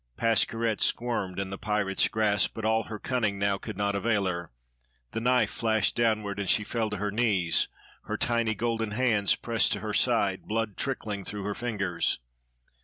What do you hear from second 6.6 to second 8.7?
fell to her knees, her tiny